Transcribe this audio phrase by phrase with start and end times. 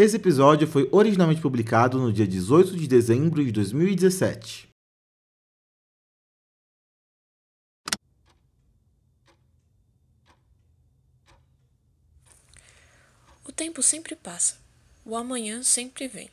[0.00, 4.68] Esse episódio foi originalmente publicado no dia 18 de dezembro de 2017.
[13.44, 14.56] O tempo sempre passa.
[15.04, 16.30] O amanhã sempre vem.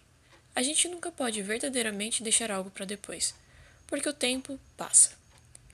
[0.55, 3.33] A gente nunca pode verdadeiramente deixar algo para depois,
[3.87, 5.13] porque o tempo passa.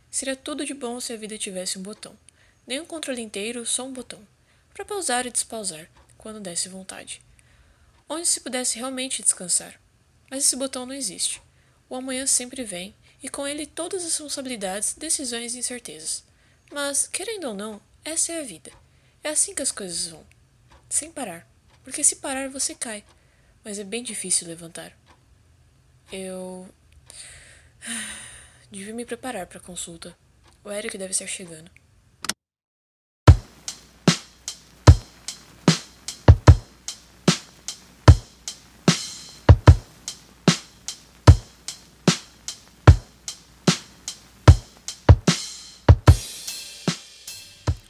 [0.09, 2.15] Seria tudo de bom se a vida tivesse um botão.
[2.65, 4.25] Nem um controle inteiro, só um botão.
[4.73, 7.21] Para pausar e despausar, quando desse vontade.
[8.14, 9.79] Onde se pudesse realmente descansar.
[10.29, 11.42] Mas esse botão não existe.
[11.88, 12.93] O amanhã sempre vem,
[13.24, 16.25] e com ele todas as responsabilidades, decisões e incertezas.
[16.69, 18.69] Mas, querendo ou não, essa é a vida.
[19.24, 20.25] É assim que as coisas vão.
[20.89, 21.47] Sem parar.
[21.86, 23.02] Porque se parar, você cai.
[23.64, 24.91] Mas é bem difícil levantar.
[26.11, 26.68] Eu.
[28.69, 30.18] Devia me preparar para a consulta.
[30.66, 31.71] O Eric deve estar chegando.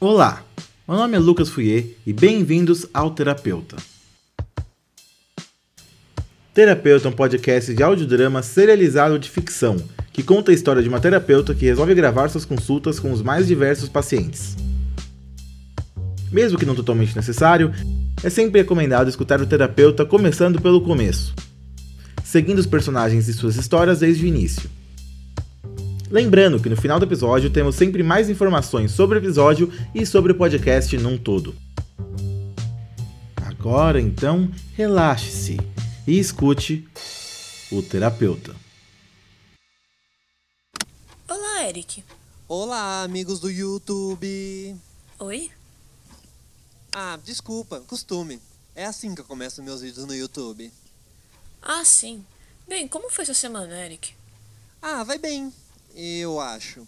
[0.04, 0.44] Olá,
[0.88, 3.78] meu nome é Lucas Fouier e bem-vindos ao Terapeuta.
[6.56, 9.78] Terapeuta é um podcast de audiodrama serializado de ficção
[10.12, 13.46] que conta a história de uma terapeuta que resolve gravar suas consultas com os mais
[13.46, 14.58] diversos pacientes.
[16.32, 17.72] Mesmo que não totalmente necessário,
[18.24, 21.32] é sempre recomendado escutar o terapeuta começando pelo começo,
[22.24, 24.68] seguindo os personagens e suas histórias desde o início.
[26.12, 30.34] Lembrando que no final do episódio temos sempre mais informações sobre o episódio e sobre
[30.34, 31.56] o podcast num todo.
[33.38, 35.58] Agora então, relaxe-se
[36.06, 36.86] e escute
[37.72, 38.54] o terapeuta.
[41.30, 42.04] Olá, Eric.
[42.46, 44.76] Olá, amigos do YouTube.
[45.18, 45.50] Oi?
[46.94, 48.42] Ah, desculpa, costume.
[48.76, 50.70] É assim que eu começo meus vídeos no YouTube.
[51.62, 52.26] Ah, sim.
[52.68, 54.14] Bem, como foi sua semana, Eric?
[54.82, 55.54] Ah, vai bem.
[55.96, 56.88] Eu acho.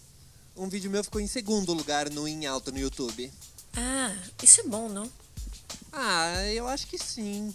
[0.56, 3.32] Um vídeo meu ficou em segundo lugar no Em Alta no YouTube.
[3.76, 5.10] Ah, isso é bom, não?
[5.92, 7.54] Ah, eu acho que sim.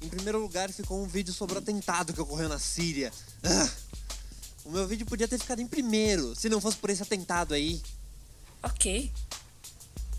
[0.00, 3.12] Em primeiro lugar ficou um vídeo sobre o atentado que ocorreu na Síria.
[3.44, 3.70] Ah,
[4.64, 7.80] o meu vídeo podia ter ficado em primeiro, se não fosse por esse atentado aí.
[8.62, 9.12] Ok.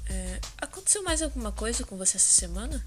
[0.06, 2.84] É, aconteceu mais alguma coisa com você essa semana?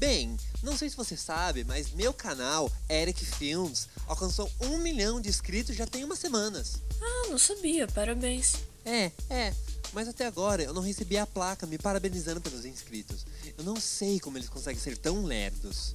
[0.00, 5.28] Bem, não sei se você sabe, mas meu canal, Eric Films, alcançou um milhão de
[5.28, 6.80] inscritos já tem umas semanas.
[7.02, 8.54] Ah, não sabia, parabéns.
[8.82, 9.54] É, é,
[9.92, 13.26] mas até agora eu não recebi a placa me parabenizando pelos inscritos.
[13.58, 15.94] Eu não sei como eles conseguem ser tão lerdos.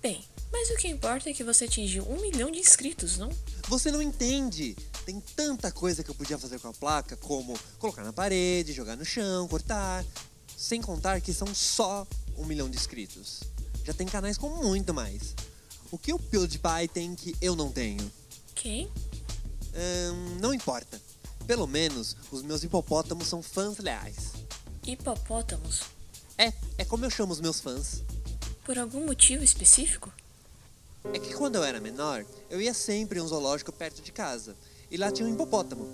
[0.00, 3.28] Bem, mas o que importa é que você atingiu um milhão de inscritos, não?
[3.68, 4.74] Você não entende!
[5.04, 8.96] Tem tanta coisa que eu podia fazer com a placa, como colocar na parede, jogar
[8.96, 10.06] no chão, cortar.
[10.56, 12.06] Sem contar que são só
[12.38, 13.40] um milhão de inscritos.
[13.84, 15.34] Já tem canais com muito mais.
[15.90, 18.10] O que o PewDiePie tem que eu não tenho?
[18.54, 18.90] Quem?
[19.74, 21.00] Hum, não importa.
[21.46, 24.32] Pelo menos os meus hipopótamos são fãs leais.
[24.84, 25.82] Hipopótamos?
[26.36, 28.02] É, é como eu chamo os meus fãs.
[28.64, 30.12] Por algum motivo específico?
[31.14, 34.56] É que quando eu era menor, eu ia sempre em um zoológico perto de casa.
[34.90, 35.88] E lá tinha um hipopótamo.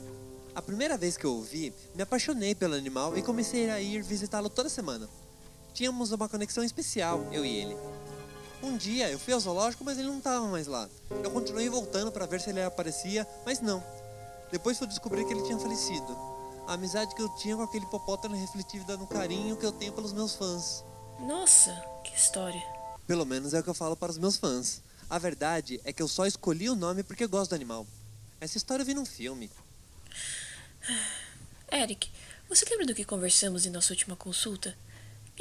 [0.55, 4.03] A primeira vez que eu o vi, me apaixonei pelo animal e comecei a ir
[4.03, 5.09] visitá-lo toda semana.
[5.75, 7.77] Tínhamos uma conexão especial, eu e ele.
[8.63, 10.89] Um dia eu fui ao zoológico, mas ele não estava mais lá.
[11.11, 13.83] Eu continuei voltando para ver se ele aparecia, mas não.
[14.53, 16.17] Depois fui descobrir que ele tinha falecido.
[16.67, 20.13] A amizade que eu tinha com aquele hipopótamo refletida no carinho que eu tenho pelos
[20.13, 20.85] meus fãs.
[21.21, 21.73] Nossa,
[22.05, 22.63] que história.
[23.07, 24.81] Pelo menos é o que eu falo para os meus fãs.
[25.11, 27.87] A verdade é que eu só escolhi o nome porque gosto do animal.
[28.41, 29.51] Essa história eu vi num filme.
[31.71, 32.11] Eric,
[32.49, 34.77] você lembra do que conversamos em nossa última consulta?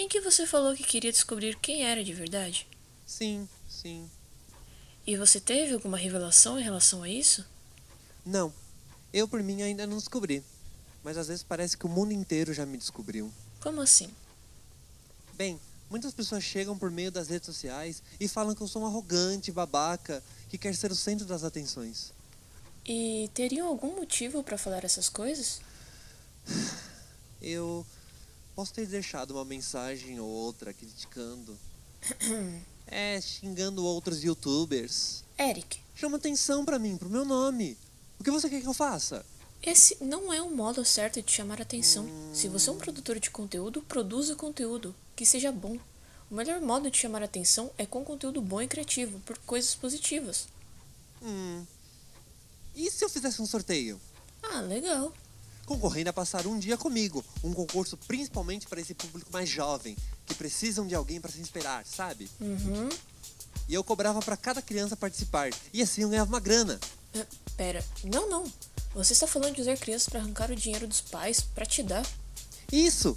[0.02, 2.68] Em que você falou que queria descobrir quem era de verdade?
[3.06, 4.10] Sim, sim.
[5.06, 7.46] E você teve alguma revelação em relação a isso?
[8.26, 8.52] Não.
[9.14, 10.44] Eu por mim ainda não descobri.
[11.04, 13.32] Mas às vezes parece que o mundo inteiro já me descobriu.
[13.60, 14.10] Como assim?
[15.36, 18.88] Bem, muitas pessoas chegam por meio das redes sociais e falam que eu sou um
[18.88, 22.12] arrogante, babaca, que quer ser o centro das atenções.
[22.84, 25.62] E teriam algum motivo para falar essas coisas?
[27.40, 27.86] Eu
[28.56, 31.58] posso ter deixado uma mensagem ou outra criticando.
[32.88, 35.24] é, xingando outros youtubers.
[35.38, 35.80] Eric.
[35.96, 37.78] Chama atenção para mim, pro meu nome.
[38.20, 39.26] O que você quer que eu faça?
[39.64, 42.06] Esse não é o modo certo de chamar atenção.
[42.06, 42.32] Hum...
[42.34, 45.78] Se você é um produtor de conteúdo, produza conteúdo que seja bom.
[46.30, 50.48] O melhor modo de chamar atenção é com conteúdo bom e criativo, por coisas positivas.
[51.22, 51.64] Hum.
[52.76, 54.00] E se eu fizesse um sorteio?
[54.42, 55.14] Ah, legal.
[55.72, 59.96] Concorrendo a passar um dia comigo, um concurso principalmente para esse público mais jovem,
[60.26, 62.30] que precisam de alguém para se inspirar, sabe?
[62.42, 62.90] Uhum.
[63.70, 65.50] E eu cobrava para cada criança participar.
[65.72, 66.78] E assim eu ganhava uma grana.
[67.56, 68.52] Pera, não, não.
[68.94, 72.06] Você está falando de usar crianças para arrancar o dinheiro dos pais para te dar?
[72.70, 73.16] Isso!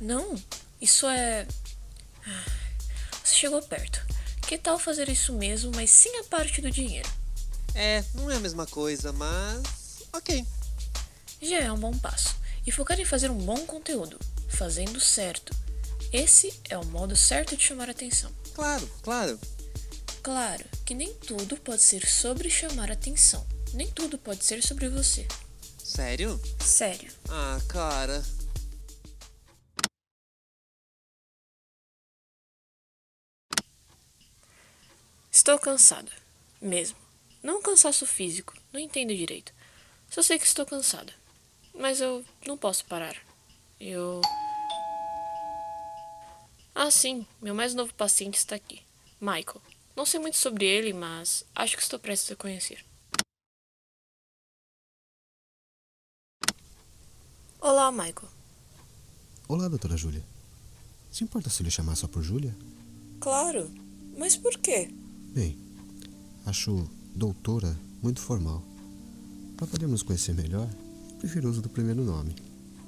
[0.00, 0.40] Não,
[0.80, 1.44] isso é.
[3.24, 4.06] Você chegou perto.
[4.42, 7.10] Que tal fazer isso mesmo, mas sem a parte do dinheiro?
[7.74, 9.60] É, não é a mesma coisa, mas.
[10.12, 10.46] Ok.
[11.48, 12.36] Já é um bom passo.
[12.66, 14.18] E focar em fazer um bom conteúdo,
[14.50, 15.56] fazendo certo.
[16.12, 18.30] Esse é o modo certo de chamar atenção.
[18.54, 19.40] Claro, claro.
[20.22, 23.46] Claro que nem tudo pode ser sobre chamar atenção.
[23.72, 25.26] Nem tudo pode ser sobre você.
[25.82, 26.38] Sério?
[26.60, 27.10] Sério.
[27.30, 28.22] Ah, cara.
[35.32, 36.12] Estou cansada.
[36.60, 36.98] Mesmo.
[37.42, 39.50] Não um cansaço físico, não entendo direito.
[40.10, 41.17] Só sei que estou cansada.
[41.78, 43.16] Mas eu não posso parar.
[43.78, 44.20] Eu.
[46.74, 48.82] Ah, sim, meu mais novo paciente está aqui.
[49.20, 49.62] Michael.
[49.96, 52.84] Não sei muito sobre ele, mas acho que estou prestes a conhecer.
[57.60, 58.28] Olá, Michael.
[59.48, 60.24] Olá, doutora Júlia.
[61.10, 62.56] Se importa se eu lhe chamar só por Júlia?
[63.20, 63.70] Claro,
[64.16, 64.88] mas por quê?
[65.34, 65.58] Bem,
[66.46, 68.62] acho doutora muito formal.
[69.56, 70.68] Para podermos nos conhecer melhor,
[71.18, 72.34] prefiro o uso do primeiro nome.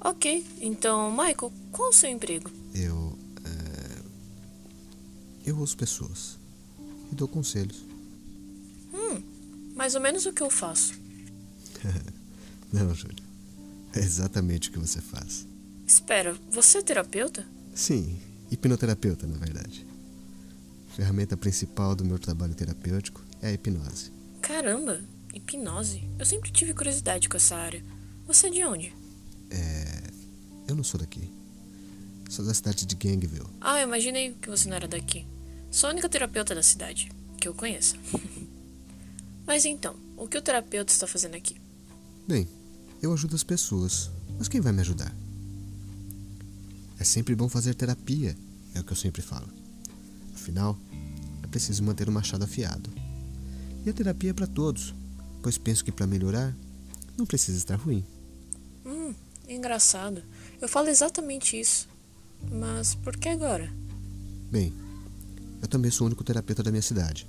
[0.03, 2.51] Ok, então, Michael, qual o seu emprego?
[2.75, 3.19] Eu.
[3.45, 4.03] é,
[5.51, 6.39] Eu ouço pessoas
[7.13, 7.85] e dou conselhos.
[9.75, 10.93] Mais ou menos o que eu faço.
[12.71, 13.17] Não, Júlia.
[13.95, 15.47] É exatamente o que você faz.
[15.87, 17.47] Espera, você é terapeuta?
[17.75, 18.19] Sim,
[18.51, 19.87] hipnoterapeuta, na verdade.
[20.91, 24.13] A ferramenta principal do meu trabalho terapêutico é a hipnose.
[24.43, 25.01] Caramba,
[25.35, 26.03] hipnose.
[26.19, 27.83] Eu sempre tive curiosidade com essa área.
[28.27, 29.01] Você é de onde?
[30.71, 31.29] Eu não sou daqui.
[32.29, 33.45] Sou da cidade de Gangville.
[33.61, 35.27] Ah, eu imaginei que você não era daqui.
[35.69, 37.97] Sou a única terapeuta da cidade, que eu conheço.
[39.45, 41.57] Mas então, o que o terapeuta está fazendo aqui?
[42.29, 42.47] Bem,
[43.03, 45.13] eu ajudo as pessoas, mas quem vai me ajudar?
[47.01, 48.37] É sempre bom fazer terapia,
[48.73, 49.49] é o que eu sempre falo.
[50.33, 50.79] Afinal,
[51.43, 52.91] é preciso manter o machado afiado.
[53.85, 54.95] E a terapia é para todos,
[55.43, 56.55] pois penso que para melhorar,
[57.17, 58.05] não precisa estar ruim.
[58.85, 59.15] Hum,
[59.49, 60.23] engraçado.
[60.61, 61.89] Eu falo exatamente isso.
[62.51, 63.71] Mas por que agora?
[64.51, 64.73] Bem,
[65.61, 67.27] eu também sou o único terapeuta da minha cidade.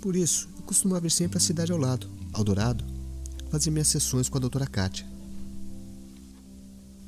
[0.00, 2.84] Por isso, eu costumava vir sempre à cidade ao lado, ao Dourado,
[3.50, 5.06] fazer minhas sessões com a doutora Kátia.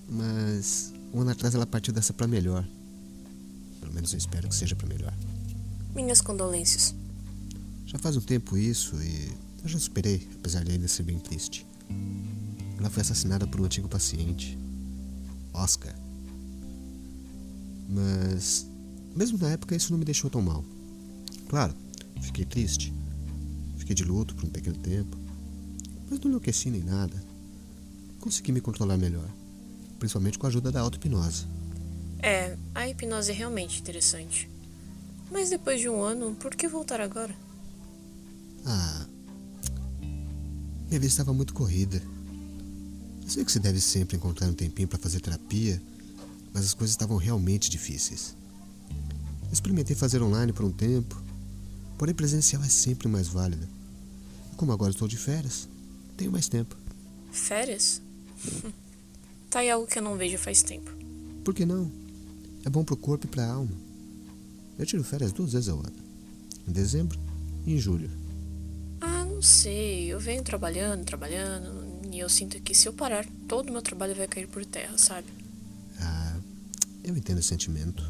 [0.08, 2.66] Mas um ano atrás ela partiu dessa para melhor.
[3.80, 5.12] Pelo menos eu espero que seja para melhor.
[5.94, 6.94] Minhas condolências.
[7.86, 11.66] Já faz um tempo isso e eu já superei, apesar de ainda ser bem triste.
[12.78, 14.56] Ela foi assassinada por um antigo paciente,
[15.52, 15.94] Oscar.
[17.88, 18.66] Mas,
[19.16, 20.64] mesmo na época, isso não me deixou tão mal.
[21.48, 21.74] Claro,
[22.20, 22.92] fiquei triste.
[23.76, 25.16] Fiquei de luto por um pequeno tempo.
[26.10, 27.22] Mas não enlouqueci nem nada.
[28.20, 29.28] Consegui me controlar melhor,
[29.98, 31.46] principalmente com a ajuda da auto-hipnose.
[32.20, 34.50] É, a hipnose é realmente interessante.
[35.30, 37.34] Mas depois de um ano, por que voltar agora?
[38.64, 38.97] Ah.
[40.88, 42.02] Minha vida estava muito corrida.
[43.22, 45.80] Eu sei que você deve sempre encontrar um tempinho para fazer terapia,
[46.54, 48.34] mas as coisas estavam realmente difíceis.
[49.42, 51.22] Eu experimentei fazer online por um tempo,
[51.98, 53.68] porém presencial é sempre mais válida.
[54.50, 55.68] E como agora estou de férias,
[56.16, 56.74] tenho mais tempo.
[57.30, 58.00] Férias?
[59.50, 60.90] tá aí algo que eu não vejo faz tempo.
[61.44, 61.92] Por que não?
[62.64, 63.72] É bom pro corpo e pra alma.
[64.78, 65.96] Eu tiro férias duas vezes ao ano.
[66.66, 67.18] Em dezembro
[67.66, 68.10] e em julho.
[69.38, 70.12] Não sei.
[70.12, 74.12] Eu venho trabalhando, trabalhando, e eu sinto que se eu parar, todo o meu trabalho
[74.12, 75.28] vai cair por terra, sabe?
[76.00, 76.36] Ah,
[77.04, 78.02] eu entendo o sentimento.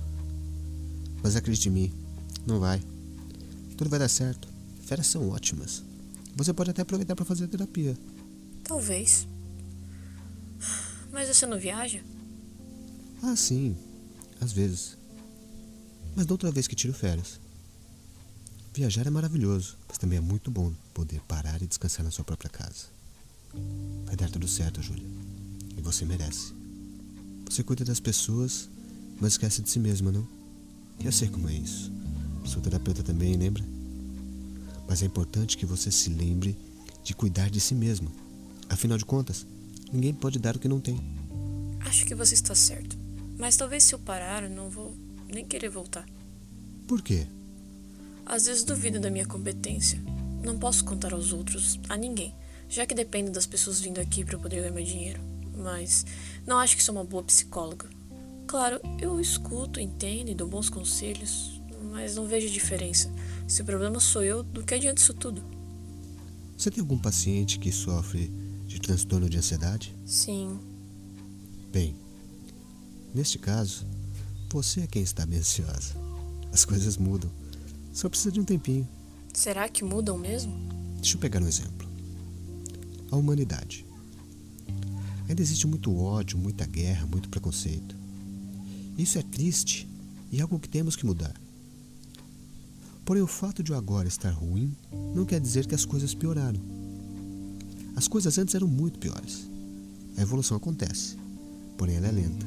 [1.23, 1.93] Mas acredite em mim,
[2.47, 2.81] não vai.
[3.77, 4.49] Tudo vai dar certo.
[4.87, 5.85] Férias são ótimas.
[6.35, 7.95] Você pode até aproveitar para fazer terapia.
[8.65, 9.29] Talvez.
[11.13, 12.01] Mas você não viaja?
[13.23, 13.77] Ah, sim.
[14.41, 14.97] Às vezes.
[16.17, 17.39] Mas da outra vez que tiro férias.
[18.73, 22.51] Viajar é maravilhoso, mas também é muito bom poder parar e descansar na sua própria
[22.51, 22.87] casa.
[24.05, 25.07] Vai dar tudo certo, Júlia.
[25.77, 26.53] E você merece.
[27.49, 28.69] Você cuida das pessoas,
[29.21, 30.27] mas esquece de si mesma, não?
[31.03, 31.91] Eu sei como é isso.
[32.45, 33.65] Sou terapeuta também, lembra?
[34.89, 36.57] Mas é importante que você se lembre
[37.03, 38.11] de cuidar de si mesma.
[38.69, 39.47] Afinal de contas,
[39.93, 41.01] ninguém pode dar o que não tem.
[41.81, 42.97] Acho que você está certo.
[43.39, 44.95] Mas talvez se eu parar, eu não vou
[45.33, 46.07] nem querer voltar.
[46.87, 47.27] Por quê?
[48.29, 49.99] Às vezes duvido da minha competência.
[50.45, 52.35] Não posso contar aos outros, a ninguém,
[52.69, 55.19] já que dependo das pessoas vindo aqui para eu poder ganhar meu dinheiro.
[55.57, 56.05] Mas
[56.47, 57.89] não acho que sou uma boa psicóloga.
[58.47, 61.59] Claro, eu escuto, entendo e dou bons conselhos,
[61.91, 63.11] mas não vejo diferença.
[63.49, 65.43] Se o problema sou eu, do que adianta isso tudo?
[66.55, 68.31] Você tem algum paciente que sofre
[68.67, 69.97] de transtorno de ansiedade?
[70.05, 70.61] Sim.
[71.73, 71.97] Bem,
[73.15, 73.87] neste caso,
[74.53, 75.95] você é quem está bem ansiosa.
[76.53, 77.31] As coisas mudam.
[77.99, 78.89] Só precisa de um tempinho.
[79.35, 80.55] Será que mudam mesmo?
[81.01, 81.89] Deixa eu pegar um exemplo.
[83.11, 83.85] A humanidade.
[85.29, 87.97] Ainda existe muito ódio, muita guerra, muito preconceito.
[88.97, 89.89] Isso é triste
[90.31, 91.35] e algo que temos que mudar.
[93.05, 94.73] Porém, o fato de o agora estar ruim
[95.13, 96.61] não quer dizer que as coisas pioraram.
[97.97, 99.51] As coisas antes eram muito piores.
[100.17, 101.17] A evolução acontece,
[101.77, 102.47] porém ela é lenta.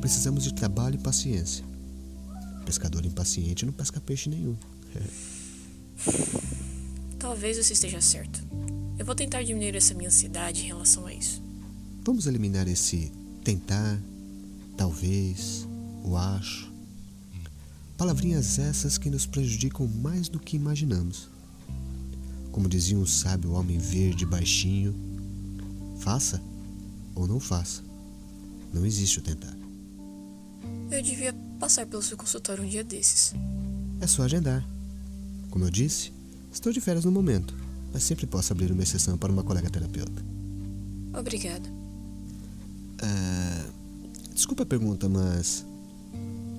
[0.00, 1.71] Precisamos de trabalho e paciência.
[2.64, 4.56] Pescador impaciente não pesca peixe nenhum.
[7.18, 8.44] Talvez você esteja certo.
[8.98, 11.42] Eu vou tentar diminuir essa minha ansiedade em relação a isso.
[12.04, 13.12] Vamos eliminar esse
[13.44, 14.00] tentar,
[14.76, 15.66] talvez,
[16.04, 16.72] o acho.
[17.96, 21.28] Palavrinhas essas que nos prejudicam mais do que imaginamos.
[22.50, 24.94] Como dizia um sábio homem verde baixinho,
[26.00, 26.42] faça
[27.14, 27.82] ou não faça.
[28.72, 29.56] Não existe o tentar.
[30.90, 33.32] Eu devia passar pelo seu consultório um dia desses.
[34.00, 34.66] É só agendar.
[35.48, 36.12] Como eu disse,
[36.52, 37.54] estou de férias no momento,
[37.92, 40.24] mas sempre posso abrir uma exceção para uma colega terapeuta.
[41.16, 41.62] Obrigada.
[43.00, 43.64] Ah,
[44.34, 45.64] desculpa a pergunta, mas.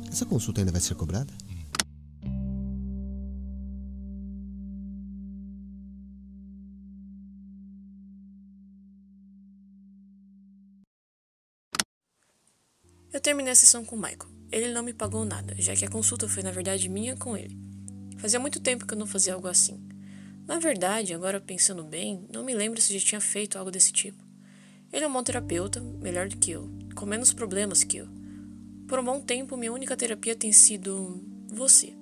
[0.10, 1.33] Essa consulta ainda vai ser cobrada?
[13.12, 14.42] Eu terminei a sessão com o Michael.
[14.53, 17.57] Ele não me pagou nada, já que a consulta foi na verdade minha com ele.
[18.19, 19.83] Fazia muito tempo que eu não fazia algo assim.
[20.45, 24.24] Na verdade, agora pensando bem, não me lembro se já tinha feito algo desse tipo.
[24.91, 28.07] Ele é um bom terapeuta, melhor do que eu, com menos problemas que eu.
[28.88, 31.98] Por um bom tempo, minha única terapia tem sido você.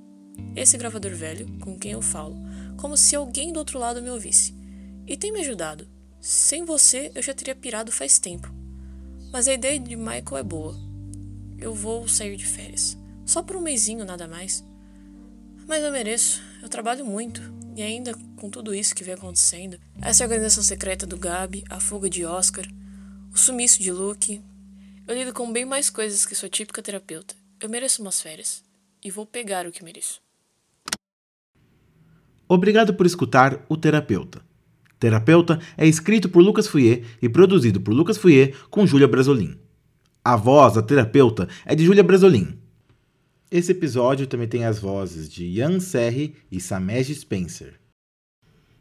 [0.54, 2.36] Esse gravador velho, com quem eu falo,
[2.76, 4.54] como se alguém do outro lado me ouvisse.
[5.08, 5.88] E tem me ajudado.
[6.20, 8.54] Sem você, eu já teria pirado faz tempo.
[9.32, 10.91] Mas a ideia de Michael é boa.
[11.62, 12.98] Eu vou sair de férias.
[13.24, 14.66] Só por um mêsinho, nada mais.
[15.68, 16.42] Mas eu mereço.
[16.62, 17.40] Eu trabalho muito.
[17.76, 22.10] E ainda com tudo isso que vem acontecendo, essa organização secreta do Gabi, a fuga
[22.10, 22.66] de Oscar,
[23.32, 24.42] o sumiço de Luke,
[25.08, 27.36] eu lido com bem mais coisas que sua típica terapeuta.
[27.62, 28.64] Eu mereço umas férias.
[29.04, 30.20] E vou pegar o que mereço.
[32.48, 34.42] Obrigado por escutar O Terapeuta.
[35.00, 39.58] Terapeuta é escrito por Lucas Fouier e produzido por Lucas Fouier com Júlia Brasolin.
[40.24, 42.56] A voz da terapeuta é de Júlia Brasolin.
[43.50, 47.74] Esse episódio também tem as vozes de Ian Serri e Samej Spencer.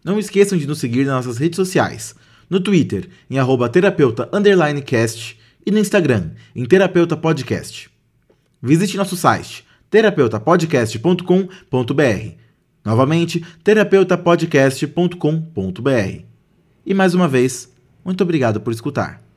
[0.04, 2.14] Não esqueçam de nos seguir nas nossas redes sociais,
[2.48, 4.28] no Twitter em arroba terapeuta
[4.84, 7.88] cast e no Instagram em terapeuta podcast.
[8.62, 12.34] Visite nosso site terapeutapodcast.com.br.
[12.84, 16.24] Novamente, terapeutapodcast.com.br.
[16.86, 17.72] E mais uma vez,
[18.04, 19.29] muito obrigado por escutar.